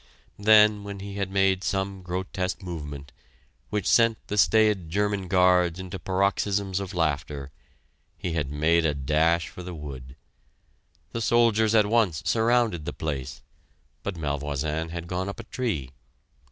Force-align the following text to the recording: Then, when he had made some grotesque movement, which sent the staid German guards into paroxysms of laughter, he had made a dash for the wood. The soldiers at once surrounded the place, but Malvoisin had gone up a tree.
Then, 0.39 0.83
when 0.83 0.99
he 0.99 1.17
had 1.17 1.29
made 1.29 1.63
some 1.63 2.01
grotesque 2.01 2.63
movement, 2.63 3.11
which 3.69 3.87
sent 3.87 4.17
the 4.29 4.35
staid 4.35 4.89
German 4.89 5.27
guards 5.27 5.77
into 5.79 5.99
paroxysms 5.99 6.79
of 6.79 6.95
laughter, 6.95 7.51
he 8.17 8.33
had 8.33 8.49
made 8.49 8.83
a 8.83 8.95
dash 8.95 9.47
for 9.49 9.61
the 9.61 9.75
wood. 9.75 10.15
The 11.11 11.21
soldiers 11.21 11.75
at 11.75 11.85
once 11.85 12.23
surrounded 12.25 12.85
the 12.85 12.93
place, 12.93 13.43
but 14.01 14.17
Malvoisin 14.17 14.89
had 14.89 15.05
gone 15.05 15.29
up 15.29 15.39
a 15.39 15.43
tree. 15.43 15.91